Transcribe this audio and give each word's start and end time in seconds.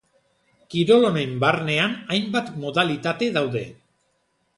Kirol 0.73 1.03
honen 1.09 1.35
barnean 1.43 1.93
hainbat 2.15 2.49
modalitate 2.65 3.29
daude. 3.37 3.63